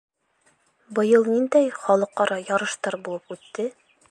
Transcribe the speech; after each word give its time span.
Быйыл 0.99 1.29
ниндәй 1.35 1.69
халыҡ-ара 1.83 2.41
ярыштар 2.49 3.01
булып 3.09 3.39
үтте? 3.39 3.73